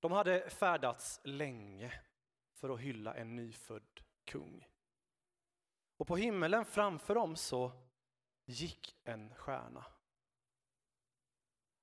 [0.00, 2.00] De hade färdats länge
[2.52, 4.68] för att hylla en nyfödd kung.
[5.96, 7.72] Och på himmelen framför dem så
[8.44, 9.84] gick en stjärna.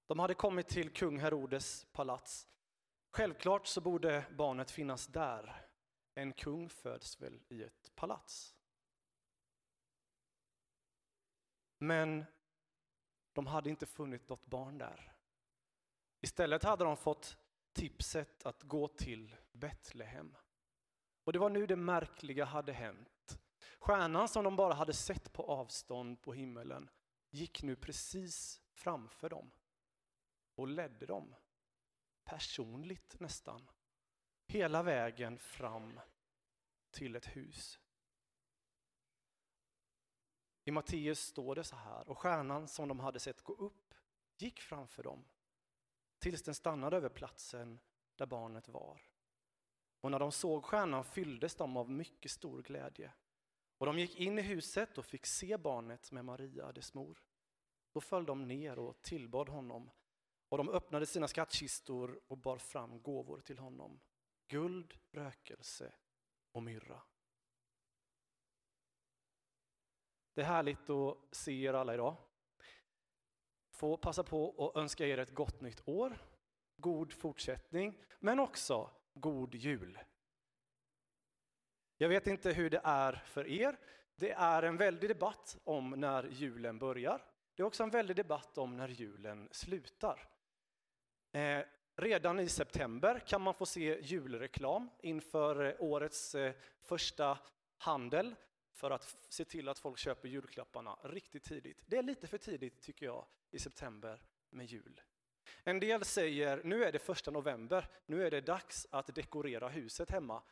[0.08, 2.48] De hade kommit till kung Herodes palats.
[3.10, 5.68] Självklart så borde barnet finnas där.
[6.14, 8.56] En kung föds väl i ett palats.
[11.78, 12.26] Men
[13.34, 15.16] de hade inte funnit något barn där.
[16.22, 17.38] Istället hade de fått
[17.76, 20.36] tipset att gå till Betlehem.
[21.24, 23.40] Och det var nu det märkliga hade hänt.
[23.80, 26.90] Stjärnan som de bara hade sett på avstånd på himmelen
[27.30, 29.52] gick nu precis framför dem
[30.56, 31.36] och ledde dem,
[32.24, 33.70] personligt nästan,
[34.48, 36.00] hela vägen fram
[36.92, 37.80] till ett hus.
[40.64, 43.96] I Matteus står det så här, och stjärnan som de hade sett gå upp
[44.38, 45.26] gick framför dem
[46.26, 47.80] tills den stannade över platsen
[48.16, 49.02] där barnet var.
[50.02, 53.14] Och när de såg stjärnan fylldes de av mycket stor glädje.
[53.78, 57.24] Och de gick in i huset och fick se barnet med Maria, dess mor.
[57.94, 59.90] Då föll de ner och tillbad honom.
[60.50, 64.00] Och de öppnade sina skattkistor och bar fram gåvor till honom.
[64.48, 65.94] Guld, rökelse
[66.52, 67.02] och myrra.
[70.34, 72.18] Det är härligt att se er alla idag.
[73.76, 76.18] Få passa på att önska er ett gott nytt år,
[76.78, 80.00] god fortsättning, men också god jul.
[81.98, 83.78] Jag vet inte hur det är för er.
[84.16, 87.24] Det är en väldig debatt om när julen börjar.
[87.56, 90.28] Det är också en väldig debatt om när julen slutar.
[91.32, 91.66] Eh,
[91.96, 97.38] redan i september kan man få se julreklam inför eh, årets eh, första
[97.78, 98.36] handel
[98.76, 101.84] för att se till att folk köper julklapparna riktigt tidigt.
[101.86, 105.02] Det är lite för tidigt tycker jag i september med jul.
[105.64, 110.10] En del säger nu är det första november, nu är det dags att dekorera huset
[110.10, 110.44] hemma.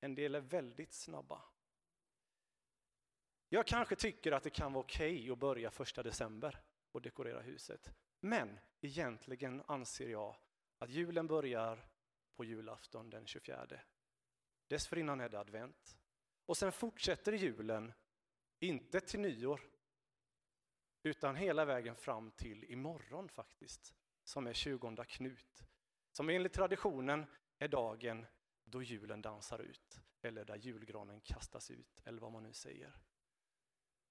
[0.00, 1.42] En del är väldigt snabba.
[3.48, 6.62] Jag kanske tycker att det kan vara okej okay att börja första december
[6.92, 7.92] och dekorera huset.
[8.20, 10.36] Men egentligen anser jag
[10.78, 11.88] att julen börjar
[12.36, 13.66] på julafton den 24.
[14.68, 15.99] Dessförinnan är det advent.
[16.50, 17.92] Och sen fortsätter julen,
[18.60, 19.60] inte till nyår,
[21.02, 23.94] utan hela vägen fram till imorgon faktiskt,
[24.24, 25.62] som är 20 Knut.
[26.12, 27.26] Som enligt traditionen
[27.58, 28.26] är dagen
[28.64, 32.96] då julen dansar ut, eller där julgranen kastas ut, eller vad man nu säger.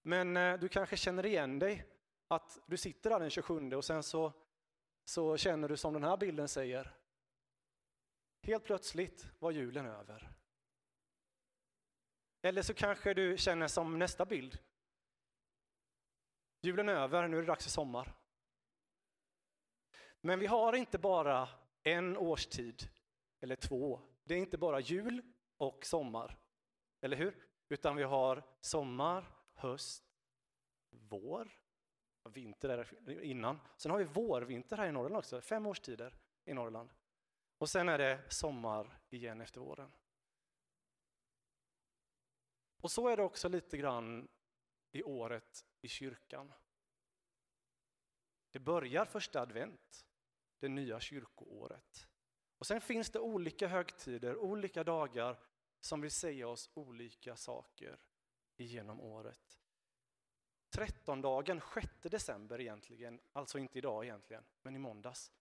[0.01, 1.85] Men eh, du kanske känner igen dig,
[2.27, 4.33] att du sitter där den 27 och sen så,
[5.05, 6.95] så känner du som den här bilden säger,
[8.41, 10.39] helt plötsligt var julen över.
[12.41, 14.57] Eller så kanske du känner som nästa bild.
[16.61, 18.15] Julen är över, nu är det dags för sommar.
[20.21, 21.49] Men vi har inte bara
[21.83, 22.89] en årstid
[23.39, 24.01] eller två.
[24.23, 25.21] Det är inte bara jul
[25.57, 26.37] och sommar,
[27.01, 27.45] eller hur?
[27.69, 30.03] Utan vi har sommar, höst,
[30.89, 31.59] vår,
[32.29, 33.59] vinter där innan.
[33.77, 36.89] Sen har vi vårvinter här i Norrland också, fem årstider i Norrland.
[37.57, 39.91] Och sen är det sommar igen efter våren.
[42.81, 44.27] Och så är det också lite grann
[44.91, 46.53] i året i kyrkan.
[48.51, 50.05] Det börjar första advent,
[50.59, 52.07] det nya kyrkoåret.
[52.57, 55.39] Och sen finns det olika högtider, olika dagar
[55.79, 57.99] som vill säga oss olika saker
[58.57, 59.59] genom året.
[60.69, 65.31] Trettondagen, 6 december egentligen, alltså inte idag egentligen, men i måndags.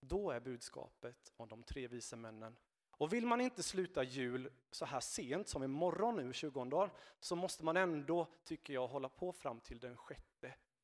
[0.00, 2.56] Då är budskapet om de tre vise männen
[3.02, 6.90] och vill man inte sluta jul så här sent som imorgon nu, 20 dagar,
[7.20, 10.22] så måste man ändå, tycker jag, hålla på fram till den 6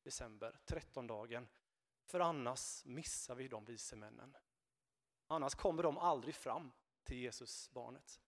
[0.03, 1.47] december, 13 dagen.
[2.05, 4.37] För annars missar vi de vise männen.
[5.27, 6.71] Annars kommer de aldrig fram
[7.03, 8.21] till Jesus barnet.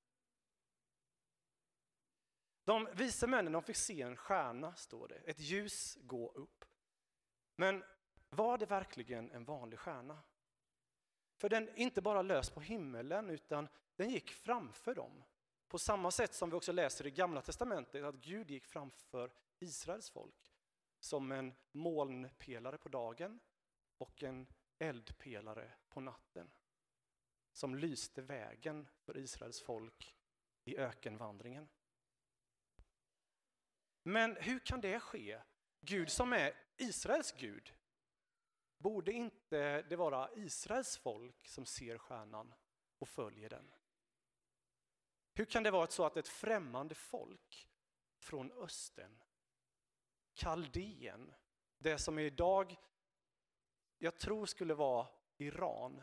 [2.64, 6.66] De vise männen de fick se en stjärna, står det, ett ljus gå upp.
[7.56, 7.84] Men
[8.30, 10.24] var det verkligen en vanlig stjärna?
[11.42, 15.24] För den inte bara lös på himmelen, utan den gick framför dem.
[15.68, 20.10] På samma sätt som vi också läser i Gamla Testamentet att Gud gick framför Israels
[20.10, 20.54] folk
[21.00, 23.40] som en molnpelare på dagen
[23.98, 24.48] och en
[24.80, 26.52] eldpelare på natten
[27.52, 30.16] som lyste vägen för Israels folk
[30.64, 31.70] i ökenvandringen.
[34.04, 35.42] Men hur kan det ske?
[35.80, 37.74] Gud som är Israels Gud,
[38.82, 42.54] Borde inte det vara Israels folk som ser stjärnan
[43.00, 43.74] och följer den?
[45.34, 47.70] Hur kan det vara så att ett främmande folk
[48.18, 49.22] från östen,
[50.34, 51.34] Kaldén,
[51.78, 52.76] det som idag
[53.98, 55.08] jag tror skulle vara
[55.38, 56.02] Iran,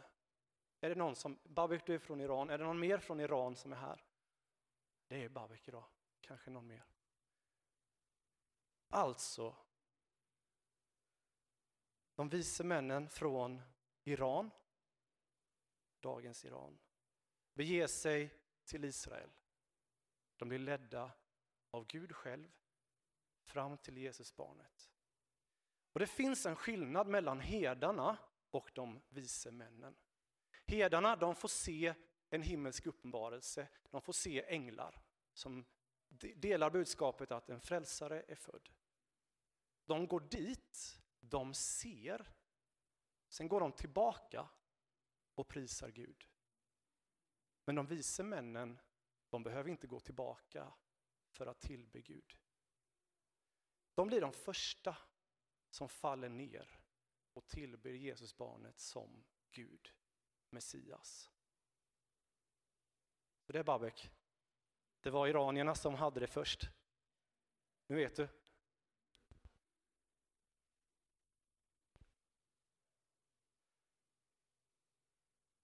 [0.80, 3.56] Är det någon som, Babek du är från Iran, är det någon mer från Iran
[3.56, 4.04] som är här?
[5.06, 5.84] Det är Babek idag,
[6.20, 6.84] kanske någon mer.
[8.88, 9.56] Alltså,
[12.18, 13.62] de vise männen från
[14.04, 14.50] Iran,
[16.00, 16.78] dagens Iran,
[17.54, 18.34] beger sig
[18.64, 19.30] till Israel.
[20.36, 21.12] De blir ledda
[21.70, 22.48] av Gud själv
[23.42, 24.90] fram till Jesusbarnet.
[25.92, 28.16] Och det finns en skillnad mellan herdarna
[28.50, 29.96] och de vise männen.
[30.66, 31.94] Herdarna de får se
[32.30, 35.66] en himmelsk uppenbarelse, de får se änglar som
[36.34, 38.68] delar budskapet att en frälsare är född.
[39.84, 42.32] De går dit, de ser,
[43.28, 44.48] sen går de tillbaka
[45.34, 46.28] och prisar Gud.
[47.64, 48.78] Men de vise männen,
[49.28, 50.72] de behöver inte gå tillbaka
[51.30, 52.38] för att tillbe Gud.
[53.94, 54.96] De blir de första
[55.70, 56.80] som faller ner
[57.32, 59.94] och tillber Jesusbarnet som Gud,
[60.50, 61.30] Messias.
[63.46, 64.10] Det är Babek.
[65.00, 66.70] Det var iranierna som hade det först.
[67.86, 68.28] Nu vet du.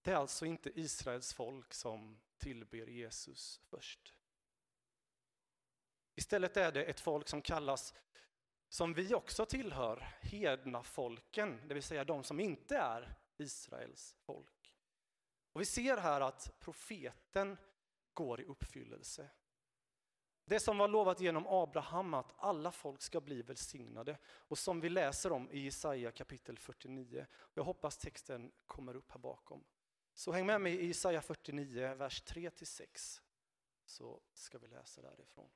[0.05, 4.15] Det är alltså inte Israels folk som tillber Jesus först.
[6.15, 7.95] Istället är det ett folk som kallas,
[8.69, 14.77] som vi också tillhör, hedna folken, det vill säga de som inte är Israels folk.
[15.53, 17.57] Och vi ser här att profeten
[18.13, 19.31] går i uppfyllelse.
[20.45, 24.89] Det som var lovat genom Abraham att alla folk ska bli välsignade och som vi
[24.89, 27.27] läser om i Jesaja kapitel 49.
[27.55, 29.65] Jag hoppas texten kommer upp här bakom.
[30.15, 33.21] Så häng med mig i Jesaja 49, vers 3-6,
[33.85, 35.51] så ska vi läsa därifrån.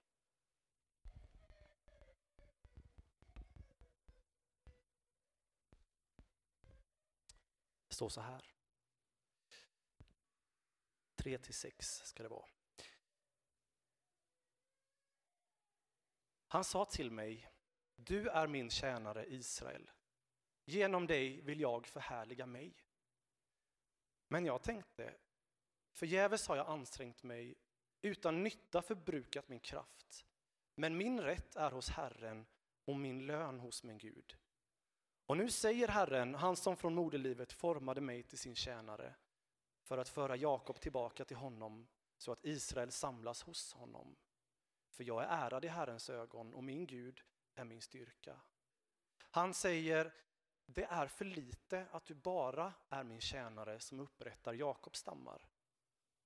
[7.88, 8.55] Det står så här.
[11.16, 12.46] 3-6 ska det vara.
[16.49, 17.50] Han sa till mig,
[17.96, 19.90] du är min tjänare Israel.
[20.64, 22.88] Genom dig vill jag förhärliga mig.
[24.28, 25.14] Men jag tänkte,
[25.92, 27.54] förgäves har jag ansträngt mig,
[28.02, 30.26] utan nytta förbrukat min kraft.
[30.75, 32.46] Men min rätt är hos Herren
[32.84, 34.36] och min lön hos min Gud.
[35.26, 39.14] Och nu säger Herren, han som från moderlivet formade mig till sin tjänare,
[39.82, 41.88] för att föra Jakob tillbaka till honom,
[42.19, 44.16] så att Israel samlas hos honom.
[44.90, 47.22] För jag är ärad i Herrens ögon och min Gud
[47.54, 48.40] är min styrka.
[49.31, 50.14] Han säger,
[50.70, 55.49] det är för lite att du bara är min tjänare som upprättar Jakobs stammar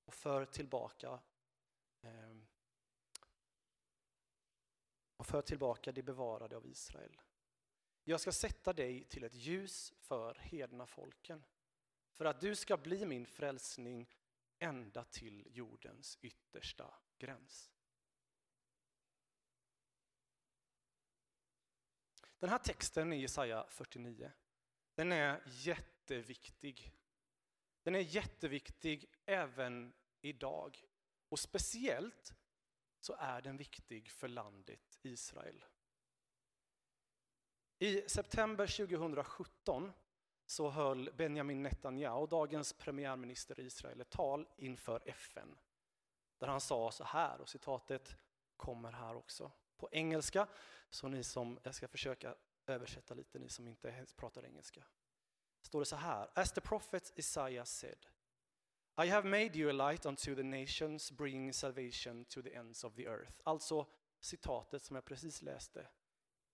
[0.04, 1.20] och för tillbaka
[2.00, 2.36] eh,
[5.16, 7.20] och för tillbaka det bevarade av Israel.
[8.04, 11.44] Jag ska sätta dig till ett ljus för hedna folken
[12.12, 14.14] för att du ska bli min frälsning
[14.58, 17.72] ända till jordens yttersta gräns.
[22.42, 24.32] Den här texten i Jesaja 49,
[24.94, 26.92] den är jätteviktig.
[27.82, 30.84] Den är jätteviktig även idag.
[31.28, 32.34] Och speciellt
[33.00, 35.64] så är den viktig för landet Israel.
[37.78, 39.92] I september 2017
[40.46, 45.58] så höll Benjamin Netanyahu, dagens premiärminister i Israel, ett tal inför FN.
[46.38, 48.16] Där han sa så här, och citatet
[48.56, 50.46] kommer här också på engelska.
[50.90, 52.34] Så ni som, jag ska försöka
[52.66, 54.84] översätta lite, ni som inte ens pratar engelska.
[55.62, 58.06] Står det så här, As the prophet Isaiah said,
[59.04, 62.94] I have made you a light unto the nations, bringing salvation to the ends of
[62.94, 63.40] the earth.
[63.44, 63.86] Alltså
[64.20, 65.88] citatet som jag precis läste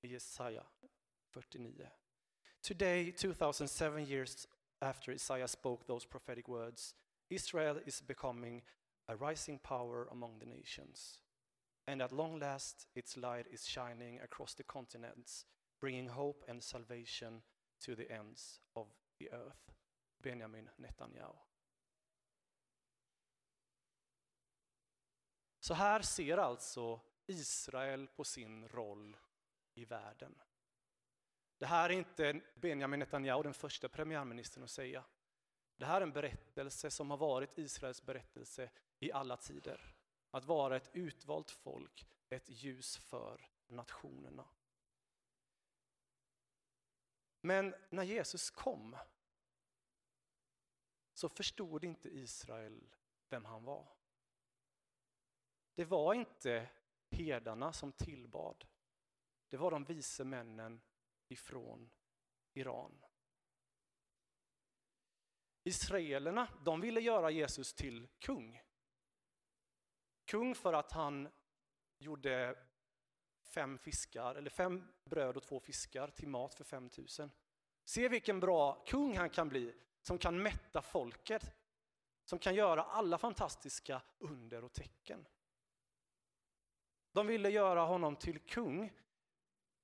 [0.01, 0.67] i Jesaja
[1.31, 1.91] 49.
[2.61, 6.95] Today, 2007 years after Isaiah spoke those prophetic words,
[7.29, 8.65] Israel is becoming
[9.07, 11.21] a rising power among the nations.
[11.89, 15.47] And at long last, its light is shining across the continents,
[15.81, 17.43] bringing hope and salvation
[17.81, 19.73] to the ends of the earth.
[20.19, 21.39] Benjamin Netanyahu.
[25.61, 29.17] Så här ser alltså Israel på sin roll
[29.75, 30.35] i världen.
[31.59, 35.05] Det här är inte Benjamin Netanyahu, den första premiärministern, att säga.
[35.77, 39.98] Det här är en berättelse som har varit Israels berättelse i alla tider.
[40.31, 44.49] Att vara ett utvalt folk, ett ljus för nationerna.
[47.41, 48.97] Men när Jesus kom
[51.13, 52.95] så förstod inte Israel
[53.29, 53.89] vem han var.
[55.75, 56.71] Det var inte
[57.11, 58.65] herdarna som tillbad.
[59.49, 60.81] Det var de vise männen
[61.29, 61.91] ifrån
[62.53, 63.05] Iran.
[65.65, 68.63] Israelerna, de ville göra Jesus till kung.
[70.29, 71.29] Kung för att han
[71.99, 72.59] gjorde
[73.43, 77.31] fem fiskar, eller fem bröd och två fiskar till mat för 5000.
[77.85, 81.53] Se vilken bra kung han kan bli, som kan mätta folket,
[82.25, 85.27] som kan göra alla fantastiska under och tecken.
[87.13, 88.93] De ville göra honom till kung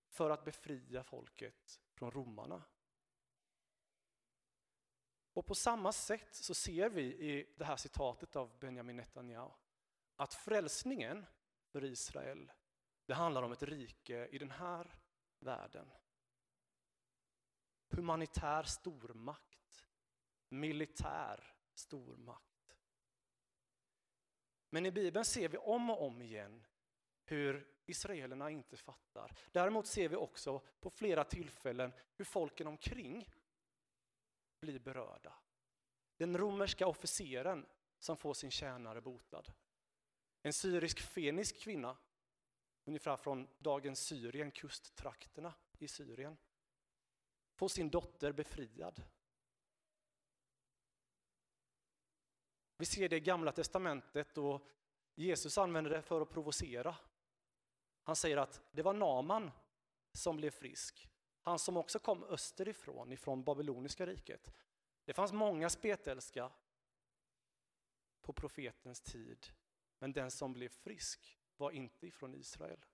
[0.09, 2.63] för att befria folket från romarna.
[5.33, 9.51] Och på samma sätt så ser vi i det här citatet av Benjamin Netanyahu
[10.17, 11.27] att frälsningen
[11.73, 12.53] för Israel,
[13.07, 14.95] det handlar om ett rike i den här
[15.39, 15.91] världen.
[17.89, 19.87] Humanitär stormakt,
[20.49, 22.79] militär stormakt.
[24.71, 26.67] Men i Bibeln ser vi om och om igen
[27.25, 29.39] hur israelerna inte fattar.
[29.53, 33.29] Däremot ser vi också på flera tillfällen hur folken omkring
[34.61, 35.35] blir berörda.
[36.17, 37.67] Den romerska officeren
[37.99, 39.53] som får sin tjänare botad.
[40.47, 41.97] En syrisk fenisk kvinna,
[42.85, 46.37] ungefär från dagens Syrien, kusttrakterna i Syrien,
[47.55, 49.03] får sin dotter befriad.
[52.77, 54.69] Vi ser det i Gamla Testamentet och
[55.15, 56.97] Jesus använder det för att provocera.
[58.03, 59.51] Han säger att det var Naman
[60.13, 61.09] som blev frisk.
[61.41, 64.53] Han som också kom österifrån, ifrån babyloniska riket.
[65.05, 66.53] Det fanns många spetälska
[68.23, 69.47] på profetens tid,
[70.05, 72.85] men den som blev frisk var inte ifrån Israel.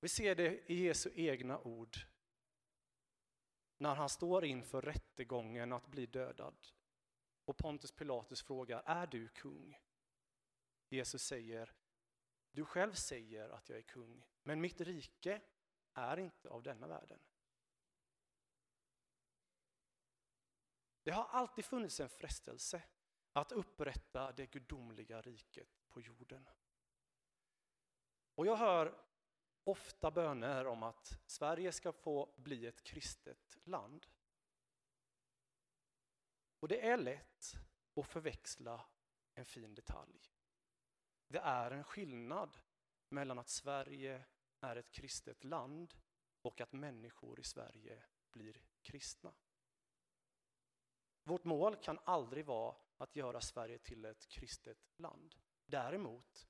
[0.00, 1.96] Vi ser det i Jesu egna ord
[3.76, 6.66] när han står inför rättegången att bli dödad.
[7.44, 9.80] Och Pontus Pilatus frågar, är du kung?
[10.88, 11.74] Jesus säger,
[12.50, 15.40] du själv säger att jag är kung, men mitt rike
[15.92, 17.20] är inte av denna världen.
[21.02, 22.82] Det har alltid funnits en frestelse
[23.34, 26.48] att upprätta det gudomliga riket på jorden.
[28.34, 29.04] Och jag hör
[29.64, 34.06] ofta böner om att Sverige ska få bli ett kristet land.
[36.60, 37.54] Och det är lätt
[37.94, 38.86] att förväxla
[39.34, 40.32] en fin detalj.
[41.28, 42.58] Det är en skillnad
[43.08, 44.24] mellan att Sverige
[44.60, 45.94] är ett kristet land
[46.42, 49.34] och att människor i Sverige blir kristna.
[51.24, 55.34] Vårt mål kan aldrig vara att göra Sverige till ett kristet land.
[55.66, 56.48] Däremot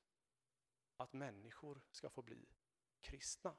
[0.97, 2.49] att människor ska få bli
[3.01, 3.57] kristna.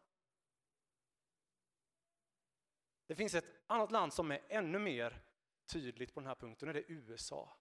[3.06, 5.24] Det finns ett annat land som är ännu mer
[5.66, 7.58] tydligt på den här punkten och det är USA.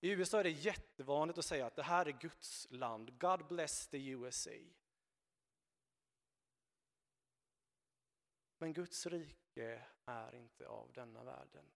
[0.00, 3.18] I USA är det jättevanligt att säga att det här är Guds land.
[3.18, 4.50] God bless the USA.
[8.58, 11.70] Men Guds rike är inte av denna världen.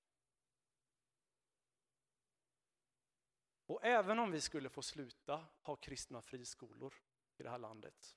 [3.71, 6.95] Och även om vi skulle få sluta ha kristna friskolor
[7.37, 8.17] i det här landet,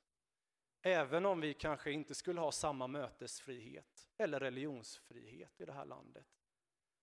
[0.82, 6.28] även om vi kanske inte skulle ha samma mötesfrihet eller religionsfrihet i det här landet,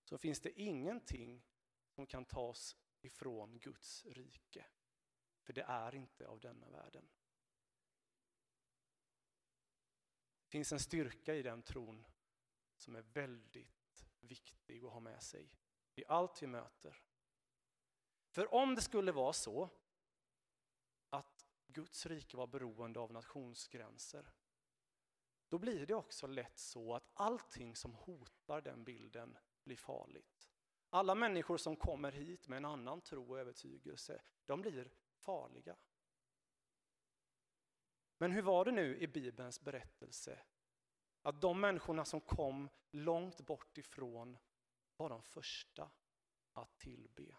[0.03, 1.43] så finns det ingenting
[1.89, 4.65] som kan tas ifrån Guds rike.
[5.41, 7.09] För det är inte av denna världen.
[10.43, 12.07] Det finns en styrka i den tron
[12.75, 15.55] som är väldigt viktig att ha med sig
[15.95, 17.10] i allt vi möter.
[18.31, 19.69] För om det skulle vara så
[21.09, 24.31] att Guds rike var beroende av nationsgränser,
[25.49, 30.49] då blir det också lätt så att allting som hotar den bilden blir farligt.
[30.89, 35.75] Alla människor som kommer hit med en annan tro och övertygelse, de blir farliga.
[38.17, 40.39] Men hur var det nu i Bibelns berättelse?
[41.21, 44.37] Att de människorna som kom långt bort ifrån
[44.97, 45.91] var de första
[46.53, 47.35] att tillbe.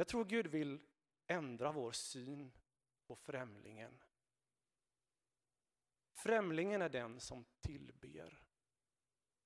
[0.00, 0.80] Jag tror Gud vill
[1.26, 2.52] ändra vår syn
[3.06, 4.02] på främlingen.
[6.12, 8.42] Främlingen är den som tillber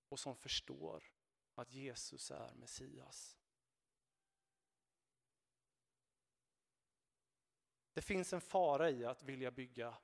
[0.09, 1.12] och som förstår
[1.54, 3.38] att Jesus är Messias.
[7.92, 9.99] Det finns en fara i att vilja bygga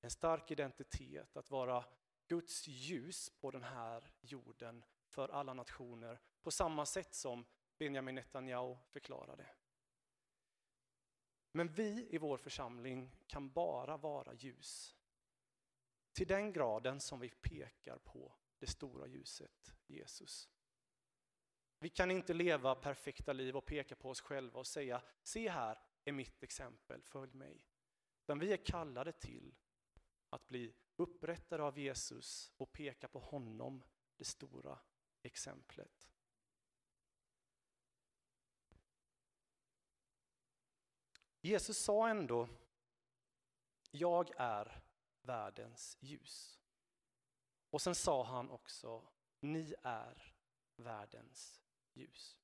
[0.00, 1.84] en stark identitet, att vara
[2.26, 7.46] Guds ljus på den här jorden för alla nationer på samma sätt som
[7.78, 9.46] Benjamin Netanyahu förklarade.
[11.56, 14.96] Men vi i vår församling kan bara vara ljus
[16.12, 20.48] till den graden som vi pekar på det stora ljuset, Jesus.
[21.78, 25.78] Vi kan inte leva perfekta liv och peka på oss själva och säga, se här
[26.04, 27.66] är mitt exempel, följ mig.
[28.22, 29.54] Utan vi är kallade till
[30.30, 33.84] att bli upprättade av Jesus och peka på honom,
[34.16, 34.78] det stora
[35.22, 36.13] exemplet.
[41.44, 42.48] Jesus sa ändå,
[43.90, 44.82] jag är
[45.22, 46.60] världens ljus.
[47.70, 49.08] Och sen sa han också,
[49.40, 50.34] ni är
[50.76, 52.38] världens ljus.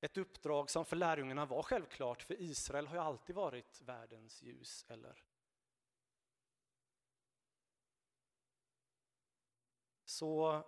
[0.00, 4.84] Ett uppdrag som för lärjungarna var självklart, för Israel har ju alltid varit världens ljus,
[4.88, 5.24] eller?
[10.04, 10.62] Så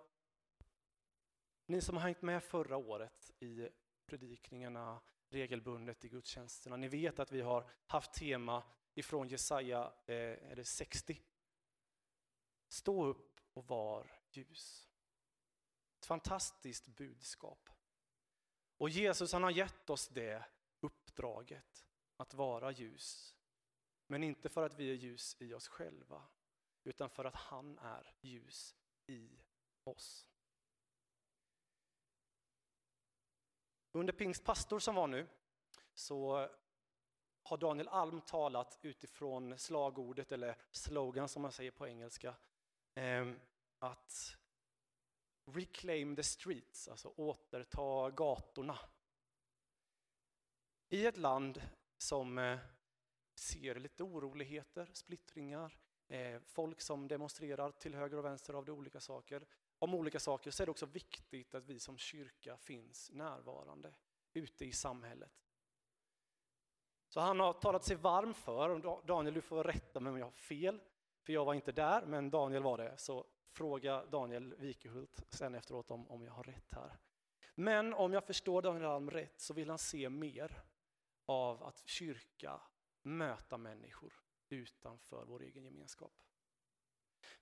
[1.65, 3.69] ni som har hängt med förra året i
[4.05, 10.55] predikningarna regelbundet i gudstjänsterna, ni vet att vi har haft tema ifrån Jesaja eh, är
[10.55, 11.21] det 60.
[12.67, 14.89] Stå upp och var ljus.
[15.99, 17.69] Ett fantastiskt budskap.
[18.77, 20.45] Och Jesus han har gett oss det
[20.79, 21.85] uppdraget
[22.17, 23.35] att vara ljus.
[24.07, 26.27] Men inte för att vi är ljus i oss själva,
[26.83, 29.39] utan för att han är ljus i
[29.83, 30.27] oss.
[33.97, 35.27] Under pingstpastor som var nu
[35.93, 36.49] så
[37.43, 42.35] har Daniel Alm talat utifrån slagordet, eller slogan som man säger på engelska,
[42.95, 43.39] ehm,
[43.79, 44.37] att
[45.45, 48.79] reclaim the streets, alltså återta gatorna.
[50.89, 51.61] I ett land
[51.97, 52.59] som eh,
[53.35, 55.77] ser lite oroligheter, splittringar,
[56.07, 59.47] eh, folk som demonstrerar till höger och vänster av de olika saker,
[59.79, 63.93] om olika saker så är det också viktigt att vi som kyrka finns närvarande
[64.33, 65.31] ute i samhället.
[67.09, 70.31] Så han har talat sig varm för, Daniel du får rätta mig om jag har
[70.31, 70.81] fel,
[71.21, 72.97] för jag var inte där, men Daniel var det.
[72.97, 76.99] Så fråga Daniel Wikehult sen efteråt om, om jag har rätt här.
[77.55, 80.63] Men om jag förstår Daniel Alm rätt så vill han se mer
[81.25, 82.61] av att kyrka
[83.01, 84.13] möta människor
[84.49, 86.23] utanför vår egen gemenskap.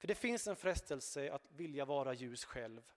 [0.06, 2.92] För det finns en frestelse att vilja vara ljus själv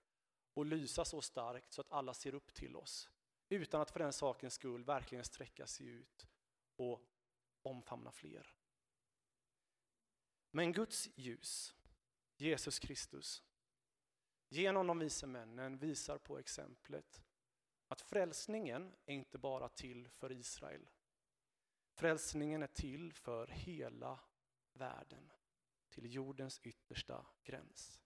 [0.53, 3.09] och lysa så starkt så att alla ser upp till oss
[3.49, 6.27] utan att för den sakens skull verkligen sträcka sig ut
[6.75, 7.01] och
[7.61, 8.53] omfamna fler.
[10.51, 11.75] Men Guds ljus,
[12.35, 13.43] Jesus Kristus,
[14.49, 17.23] genom de vise männen visar på exemplet
[17.87, 20.89] att frälsningen är inte bara till för Israel.
[21.91, 24.19] Frälsningen är till för hela
[24.73, 25.31] världen,
[25.99, 28.01] till jordens yttersta gräns.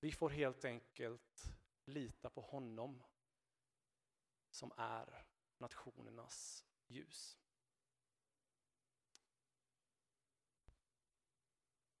[0.00, 3.02] Vi får helt enkelt lita på honom
[4.50, 5.26] som är
[5.58, 7.38] nationernas ljus.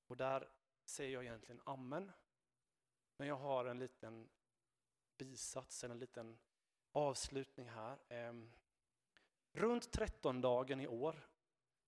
[0.06, 0.50] Och där
[0.84, 2.12] säger jag egentligen amen.
[3.16, 4.28] Men jag har en liten
[5.16, 6.38] bisats, en liten
[6.92, 7.98] avslutning här.
[8.08, 8.52] Ehm,
[9.56, 11.28] Runt 13-dagen i år,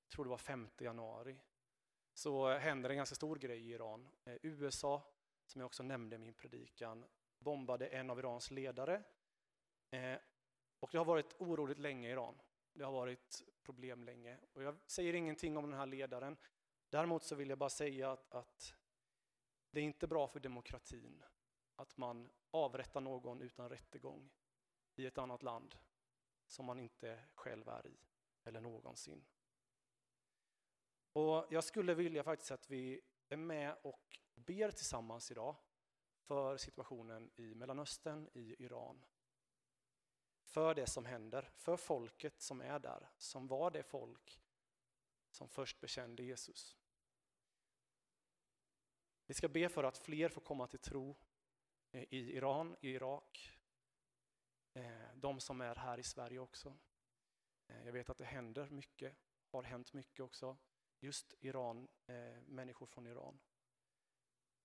[0.03, 1.41] jag tror det var 5 januari,
[2.15, 4.09] så händer en ganska stor grej i Iran.
[4.25, 5.03] Eh, USA,
[5.47, 7.05] som jag också nämnde i min predikan,
[7.39, 9.03] bombade en av Irans ledare.
[9.91, 10.19] Eh,
[10.81, 12.41] och det har varit oroligt länge i Iran.
[12.73, 14.39] Det har varit problem länge.
[14.53, 16.37] Och jag säger ingenting om den här ledaren.
[16.89, 18.75] Däremot så vill jag bara säga att, att
[19.71, 21.25] det är inte bra för demokratin
[21.77, 24.31] att man avrättar någon utan rättegång
[24.95, 25.75] i ett annat land
[26.49, 27.99] som man inte själv är i,
[28.45, 29.25] eller någonsin.
[31.13, 35.57] Och jag skulle vilja faktiskt att vi är med och ber tillsammans idag
[36.19, 39.05] för situationen i Mellanöstern, i Iran.
[40.43, 44.41] För det som händer, för folket som är där, som var det folk
[45.31, 46.79] som först bekände Jesus.
[49.27, 51.17] Vi ska be för att fler får komma till tro
[51.93, 53.58] i Iran, i Irak,
[54.79, 56.79] Eh, de som är här i Sverige också.
[57.67, 59.17] Eh, jag vet att det händer mycket,
[59.51, 60.57] har hänt mycket också,
[61.01, 63.41] just Iran, eh, människor från Iran.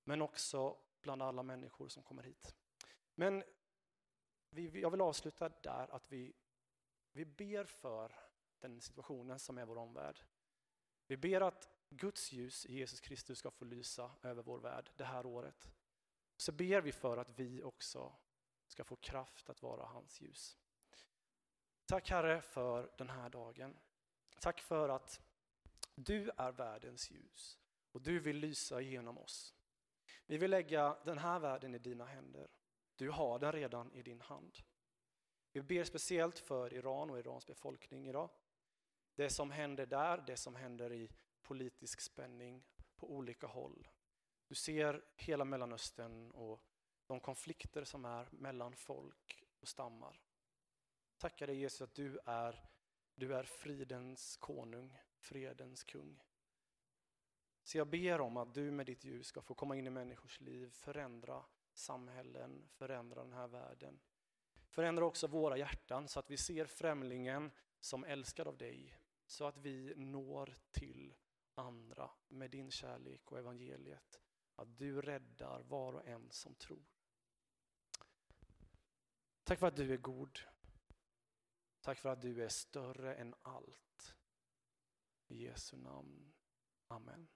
[0.03, 2.55] Men också bland alla människor som kommer hit.
[3.15, 3.43] Men
[4.49, 6.33] jag vill avsluta där att vi,
[7.11, 8.15] vi ber för
[8.59, 10.19] den situationen som är vår omvärld.
[11.07, 15.05] Vi ber att Guds ljus i Jesus Kristus ska få lysa över vår värld det
[15.05, 15.67] här året.
[16.37, 18.15] Så ber vi för att vi också
[18.73, 20.57] ska få kraft att vara hans ljus.
[21.85, 23.79] Tack Herre för den här dagen.
[24.39, 25.21] Tack för att
[25.95, 27.59] du är världens ljus
[27.91, 29.55] och du vill lysa genom oss.
[30.25, 32.47] Vi vill lägga den här världen i dina händer.
[32.95, 34.57] Du har den redan i din hand.
[35.51, 38.29] Vi ber speciellt för Iran och Irans befolkning idag.
[39.15, 41.09] Det som händer där, det som händer i
[41.41, 42.63] politisk spänning
[42.95, 43.87] på olika håll.
[44.47, 46.61] Du ser hela Mellanöstern och
[47.07, 50.21] de konflikter som är mellan folk och stammar.
[51.17, 52.69] Tackar dig Jesus att du är
[53.15, 56.23] Du är fridens konung, fredens kung.
[57.63, 60.41] Så jag ber om att du med ditt ljus ska få komma in i människors
[60.41, 63.99] liv, förändra samhällen, förändra den här världen.
[64.67, 69.57] Förändra också våra hjärtan så att vi ser främlingen som älskad av dig, så att
[69.57, 71.15] vi når till
[71.55, 74.19] andra med din kärlek och evangeliet.
[74.55, 76.92] Att du räddar var och en som tror.
[79.43, 80.39] Tack för att du är god.
[81.81, 84.15] Tack för att du är större än allt.
[85.27, 86.33] I Jesu namn.
[86.87, 87.27] Amen.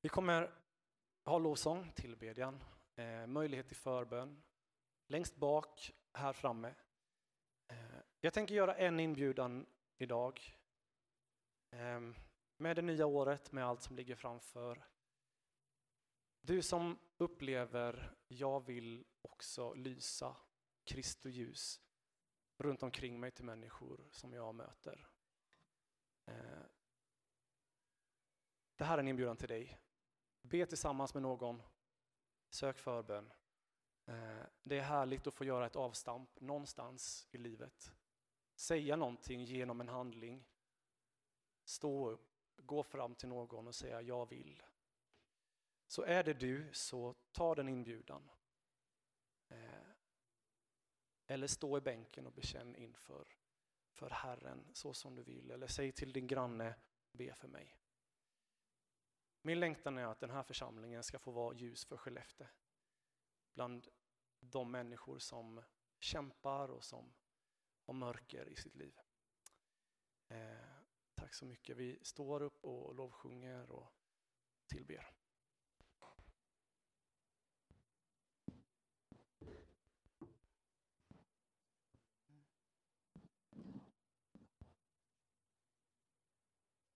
[0.00, 0.54] Vi kommer
[1.24, 4.42] ha lovsång, tillbedjan, eh, möjlighet till förbön.
[5.06, 6.74] Längst bak, här framme.
[7.68, 9.66] Eh, jag tänker göra en inbjudan
[9.98, 10.58] idag.
[11.70, 12.00] Eh,
[12.56, 14.84] med det nya året, med allt som ligger framför.
[16.40, 20.36] Du som upplever, jag vill också lysa
[20.84, 21.80] Kristi ljus
[22.56, 25.08] runt omkring mig till människor som jag möter.
[26.24, 26.62] Eh,
[28.76, 29.78] det här är en inbjudan till dig.
[30.42, 31.62] Be tillsammans med någon.
[32.50, 33.32] Sök förbön.
[34.06, 37.92] Eh, det är härligt att få göra ett avstamp någonstans i livet.
[38.54, 40.48] Säga någonting genom en handling.
[41.64, 44.62] Stå upp, gå fram till någon och säga jag vill.
[45.86, 48.30] Så är det du, så ta den inbjudan.
[49.48, 49.90] Eh,
[51.26, 53.36] eller stå i bänken och bekänn inför
[53.96, 55.50] för Herren så som du vill.
[55.50, 56.74] Eller säg till din granne,
[57.12, 57.76] be för mig.
[59.42, 62.46] Min längtan är att den här församlingen ska få vara ljus för Skellefteå.
[63.54, 63.88] Bland
[64.40, 65.62] de människor som
[65.98, 67.14] kämpar och som
[67.82, 68.98] har mörker i sitt liv.
[70.28, 70.75] Eh,
[71.26, 71.76] Tack så mycket.
[71.76, 73.92] Vi står upp och lovsjunger och
[74.66, 75.10] tillber.